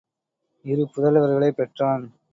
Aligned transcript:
இரு 0.65 0.89
புதல்வர்களைப் 0.95 1.57
பெற்றான். 1.57 2.03